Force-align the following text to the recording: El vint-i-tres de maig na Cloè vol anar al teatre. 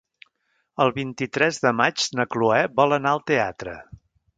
El 0.85 0.93
vint-i-tres 0.95 1.61
de 1.67 1.75
maig 1.83 2.09
na 2.21 2.29
Cloè 2.33 2.61
vol 2.83 3.01
anar 3.01 3.17
al 3.17 3.27
teatre. 3.33 3.83